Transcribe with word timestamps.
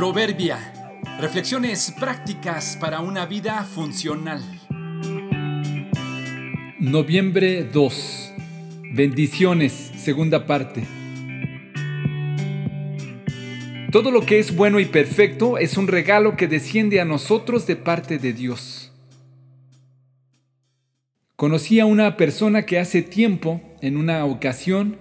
Proverbia. 0.00 0.58
Reflexiones 1.20 1.92
prácticas 2.00 2.78
para 2.80 3.00
una 3.00 3.26
vida 3.26 3.62
funcional. 3.64 4.42
Noviembre 6.78 7.64
2. 7.64 8.32
Bendiciones, 8.94 9.72
segunda 9.74 10.46
parte. 10.46 10.86
Todo 13.92 14.10
lo 14.10 14.22
que 14.22 14.38
es 14.38 14.56
bueno 14.56 14.80
y 14.80 14.86
perfecto 14.86 15.58
es 15.58 15.76
un 15.76 15.86
regalo 15.86 16.34
que 16.34 16.48
desciende 16.48 16.98
a 17.02 17.04
nosotros 17.04 17.66
de 17.66 17.76
parte 17.76 18.16
de 18.16 18.32
Dios. 18.32 18.92
Conocí 21.36 21.78
a 21.78 21.84
una 21.84 22.16
persona 22.16 22.64
que 22.64 22.78
hace 22.78 23.02
tiempo, 23.02 23.60
en 23.82 23.98
una 23.98 24.24
ocasión, 24.24 24.96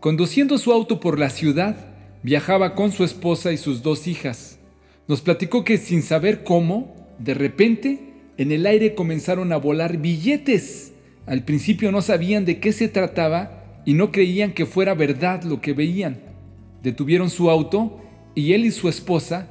conduciendo 0.00 0.56
su 0.56 0.72
auto 0.72 1.00
por 1.00 1.18
la 1.18 1.28
ciudad, 1.28 1.97
Viajaba 2.22 2.74
con 2.74 2.90
su 2.90 3.04
esposa 3.04 3.52
y 3.52 3.56
sus 3.56 3.82
dos 3.82 4.08
hijas. 4.08 4.58
Nos 5.06 5.20
platicó 5.22 5.64
que 5.64 5.78
sin 5.78 6.02
saber 6.02 6.42
cómo, 6.42 6.94
de 7.18 7.34
repente, 7.34 8.12
en 8.36 8.52
el 8.52 8.66
aire 8.66 8.94
comenzaron 8.94 9.52
a 9.52 9.56
volar 9.56 9.98
billetes. 9.98 10.92
Al 11.26 11.44
principio 11.44 11.92
no 11.92 12.02
sabían 12.02 12.44
de 12.44 12.58
qué 12.58 12.72
se 12.72 12.88
trataba 12.88 13.82
y 13.84 13.94
no 13.94 14.10
creían 14.10 14.52
que 14.52 14.66
fuera 14.66 14.94
verdad 14.94 15.42
lo 15.44 15.60
que 15.60 15.72
veían. 15.72 16.18
Detuvieron 16.82 17.30
su 17.30 17.50
auto 17.50 18.00
y 18.34 18.52
él 18.52 18.66
y 18.66 18.70
su 18.70 18.88
esposa 18.88 19.48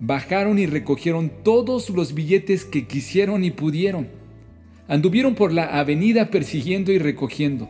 bajaron 0.00 0.58
y 0.58 0.66
recogieron 0.66 1.30
todos 1.42 1.90
los 1.90 2.14
billetes 2.14 2.64
que 2.64 2.86
quisieron 2.86 3.44
y 3.44 3.50
pudieron. 3.50 4.08
Anduvieron 4.88 5.34
por 5.34 5.52
la 5.52 5.78
avenida 5.78 6.30
persiguiendo 6.30 6.92
y 6.92 6.98
recogiendo. 6.98 7.68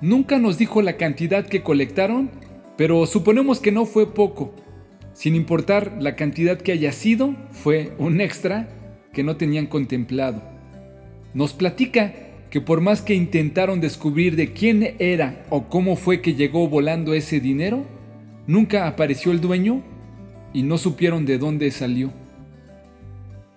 Nunca 0.00 0.38
nos 0.38 0.58
dijo 0.58 0.82
la 0.82 0.96
cantidad 0.96 1.46
que 1.46 1.62
colectaron 1.62 2.30
pero 2.78 3.04
suponemos 3.06 3.58
que 3.58 3.72
no 3.72 3.86
fue 3.86 4.14
poco. 4.14 4.54
Sin 5.12 5.34
importar 5.34 5.98
la 6.00 6.14
cantidad 6.14 6.56
que 6.56 6.70
haya 6.70 6.92
sido, 6.92 7.34
fue 7.50 7.92
un 7.98 8.20
extra 8.20 8.68
que 9.12 9.24
no 9.24 9.36
tenían 9.36 9.66
contemplado. 9.66 10.40
Nos 11.34 11.54
platica 11.54 12.14
que 12.50 12.60
por 12.60 12.80
más 12.80 13.02
que 13.02 13.14
intentaron 13.14 13.80
descubrir 13.80 14.36
de 14.36 14.52
quién 14.52 14.94
era 15.00 15.44
o 15.50 15.68
cómo 15.68 15.96
fue 15.96 16.22
que 16.22 16.34
llegó 16.34 16.68
volando 16.68 17.14
ese 17.14 17.40
dinero, 17.40 17.84
nunca 18.46 18.86
apareció 18.86 19.32
el 19.32 19.40
dueño 19.40 19.82
y 20.54 20.62
no 20.62 20.78
supieron 20.78 21.26
de 21.26 21.36
dónde 21.36 21.72
salió. 21.72 22.12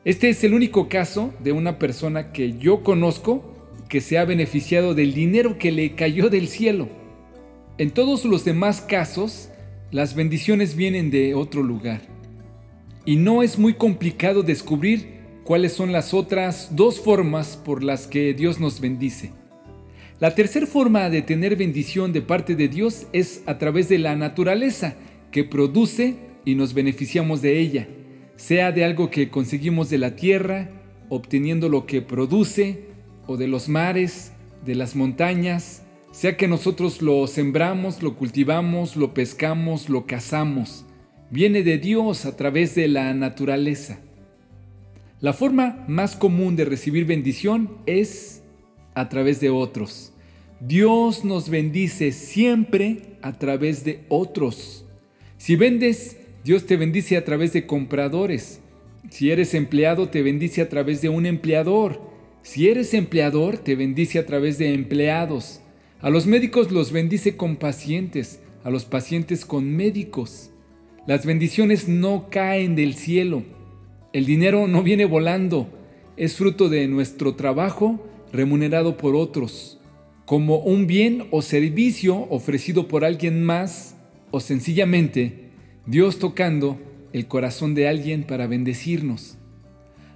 Este 0.03 0.30
es 0.30 0.44
el 0.44 0.56
único 0.56 0.89
caso 0.89 1.31
de 1.44 1.52
una 1.52 1.78
persona 1.78 2.31
que 2.31 2.58
yo 2.58 2.81
conozco 2.81 3.53
que 3.88 4.02
se 4.02 4.17
ha 4.17 4.25
beneficiado 4.25 4.95
del 4.95 5.13
dinero 5.13 5.59
que 5.59 5.72
le 5.72 5.94
cayó 5.94 6.31
del 6.31 6.47
cielo. 6.47 7.00
En 7.77 7.91
todos 7.91 8.25
los 8.25 8.44
demás 8.45 8.81
casos, 8.81 9.50
las 9.91 10.14
bendiciones 10.16 10.75
vienen 10.75 11.09
de 11.09 11.33
otro 11.33 11.64
lugar. 11.64 12.02
Y 13.05 13.16
no 13.16 13.44
es 13.44 13.58
muy 13.58 13.73
complicado 13.73 14.44
descubrir 14.44 15.22
cuáles 15.44 15.73
son 15.73 15.91
las 15.91 16.13
otras 16.13 16.75
dos 16.75 17.00
formas 17.00 17.58
por 17.58 17.83
las 17.83 18.08
que 18.08 18.33
Dios 18.33 18.59
nos 18.59 18.80
bendice. 18.80 19.31
La 20.19 20.36
tercera 20.36 20.67
forma 20.67 21.09
de 21.09 21.23
tener 21.23 21.55
bendición 21.55 22.13
de 22.13 22.22
parte 22.22 22.55
de 22.55 22.67
Dios 22.67 23.08
es 23.11 23.41
a 23.47 23.58
través 23.58 23.89
de 23.89 23.97
la 23.97 24.16
naturaleza 24.16 24.95
que 25.31 25.44
produce 25.44 26.17
y 26.45 26.56
nos 26.56 26.73
beneficiamos 26.73 27.41
de 27.41 27.59
ella, 27.59 27.88
sea 28.35 28.72
de 28.72 28.83
algo 28.83 29.09
que 29.09 29.30
conseguimos 29.30 29.89
de 29.89 29.97
la 29.97 30.16
tierra, 30.16 30.69
obteniendo 31.09 31.69
lo 31.69 31.85
que 31.85 32.02
produce, 32.02 32.85
o 33.28 33.38
de 33.38 33.47
los 33.47 33.67
mares, 33.67 34.33
de 34.66 34.75
las 34.75 34.95
montañas, 34.95 35.83
sea 36.12 36.36
que 36.38 36.48
nosotros 36.48 37.02
lo 37.02 37.26
sembramos, 37.28 38.04
lo 38.04 38.16
cultivamos, 38.16 38.95
lo 38.95 39.14
pescamos, 39.14 39.90
lo 39.90 40.06
cazamos, 40.06 40.86
viene 41.30 41.64
de 41.64 41.78
Dios 41.78 42.26
a 42.26 42.36
través 42.36 42.76
de 42.76 42.88
la 42.88 43.14
naturaleza. 43.14 44.00
La 45.22 45.34
forma 45.34 45.85
más 45.88 46.16
común 46.16 46.56
de 46.56 46.66
recibir 46.66 47.06
bendición 47.06 47.78
es 47.85 48.41
a 48.94 49.08
través 49.08 49.40
de 49.40 49.50
otros. 49.50 50.12
Dios 50.59 51.24
nos 51.24 51.50
bendice 51.50 52.12
siempre 52.12 53.18
a 53.22 53.38
través 53.38 53.84
de 53.84 54.02
otros. 54.09 54.85
Si 55.38 55.56
vendes, 55.56 56.18
Dios 56.44 56.66
te 56.66 56.75
bendice 56.75 57.18
a 57.18 57.24
través 57.24 57.53
de 57.53 57.66
compradores. 57.66 58.62
Si 59.09 59.31
eres 59.31 59.53
empleado, 59.53 60.09
te 60.09 60.22
bendice 60.22 60.62
a 60.62 60.69
través 60.69 61.02
de 61.02 61.09
un 61.09 61.25
empleador. 61.25 62.02
Si 62.44 62.68
eres 62.68 62.94
empleador, 62.94 63.58
te 63.58 63.75
bendice 63.75 64.19
a 64.19 64.25
través 64.25 64.58
de 64.58 64.74
empleados. 64.74 65.62
A 66.01 66.09
los 66.09 66.25
médicos 66.25 66.72
los 66.72 66.91
bendice 66.91 67.38
con 67.38 67.57
pacientes, 67.57 68.41
a 68.63 68.72
los 68.72 68.85
pacientes 68.85 69.45
con 69.45 69.75
médicos. 69.75 70.50
Las 71.06 71.28
bendiciones 71.28 71.88
no 71.88 72.28
caen 72.31 72.75
del 72.75 72.95
cielo. 72.95 73.44
El 74.11 74.25
dinero 74.25 74.67
no 74.67 74.81
viene 74.81 75.06
volando, 75.06 75.69
es 76.17 76.38
fruto 76.38 76.69
de 76.69 76.88
nuestro 76.88 77.35
trabajo 77.35 78.03
remunerado 78.34 78.97
por 78.97 79.16
otros, 79.16 79.79
como 80.25 80.57
un 80.57 80.88
bien 80.88 81.28
o 81.29 81.44
servicio 81.44 82.28
ofrecido 82.31 82.88
por 82.88 83.06
alguien 83.06 83.44
más 83.44 83.95
o 84.31 84.40
sencillamente 84.40 85.51
Dios 85.85 86.17
tocando 86.17 86.79
el 87.13 87.28
corazón 87.28 87.75
de 87.75 87.88
alguien 87.88 88.23
para 88.23 88.47
bendecirnos. 88.47 89.38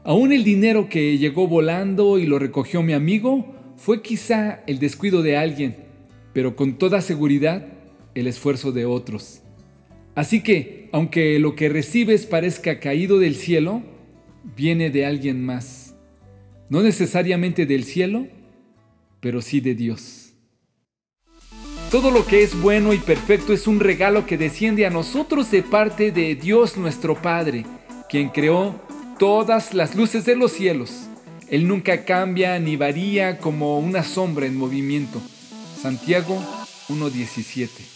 Aún 0.03 0.34
el 0.34 0.44
dinero 0.44 0.90
que 0.90 1.19
llegó 1.19 1.47
volando 1.47 2.18
y 2.18 2.25
lo 2.25 2.40
recogió 2.40 2.81
mi 2.81 2.94
amigo 2.94 3.53
fue 3.78 4.02
quizá 4.02 4.63
el 4.68 4.80
descuido 4.80 5.22
de 5.22 5.38
alguien, 5.38 5.75
pero 6.34 6.56
con 6.56 6.78
toda 6.78 7.02
seguridad 7.02 7.68
el 8.13 8.28
esfuerzo 8.28 8.72
de 8.72 8.86
otros. 8.86 9.41
Así 10.16 10.41
que, 10.41 10.90
aunque 10.94 11.40
lo 11.40 11.56
que 11.56 11.69
recibes 11.69 12.25
parezca 12.25 12.80
caído 12.80 13.19
del 13.19 13.36
cielo, 13.36 13.84
viene 14.56 14.90
de 14.90 15.06
alguien 15.06 15.46
más. 15.46 15.96
No 16.69 16.81
necesariamente 16.81 17.66
del 17.66 17.84
cielo, 17.84 18.28
pero 19.19 19.41
sí 19.41 19.59
de 19.59 19.75
Dios. 19.75 20.34
Todo 21.92 22.12
lo 22.12 22.25
que 22.25 22.44
es 22.44 22.59
bueno 22.59 22.94
y 22.94 22.97
perfecto 22.97 23.53
es 23.53 23.68
un 23.68 23.80
regalo 23.80 24.25
que 24.25 24.38
desciende 24.38 24.86
a 24.86 24.90
nosotros 24.90 25.52
de 25.52 25.63
parte 25.63 26.12
de 26.12 26.36
Dios 26.36 26.78
nuestro 26.78 27.22
Padre, 27.22 27.66
quien 28.09 28.30
creó 28.30 28.81
todas 29.19 29.74
las 29.74 29.96
luces 29.96 30.25
de 30.25 30.36
los 30.36 30.52
cielos. 30.52 31.07
Él 31.50 31.67
nunca 31.67 32.06
cambia 32.06 32.59
ni 32.59 32.75
varía 32.75 33.38
como 33.38 33.79
una 33.79 34.03
sombra 34.03 34.45
en 34.45 34.57
movimiento. 34.57 35.22
Santiago 35.81 36.41
1.17 36.89 37.94